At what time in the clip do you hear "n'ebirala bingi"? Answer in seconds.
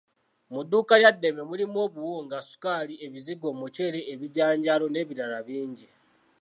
4.89-5.87